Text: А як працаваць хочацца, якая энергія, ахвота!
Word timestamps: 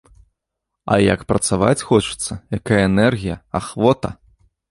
А 0.93 0.95
як 1.13 1.25
працаваць 1.31 1.83
хочацца, 1.91 2.39
якая 2.59 2.81
энергія, 2.89 3.35
ахвота! 3.59 4.09